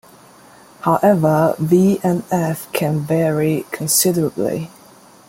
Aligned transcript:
However, 0.79 1.53
"V" 1.59 1.99
and 2.01 2.23
"f" 2.31 2.67
can 2.71 3.01
vary 3.01 3.67
considerably. 3.69 4.71